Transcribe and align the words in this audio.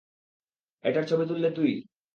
এটার 0.83 1.05
ছবি 1.09 1.23
তুললি 1.27 1.49
তুই? 1.51 1.71